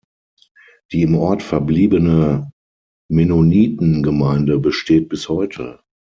[0.91, 2.49] Die im Ort verbliebene
[3.07, 5.79] Mennonitengemeinde besteht bis heute.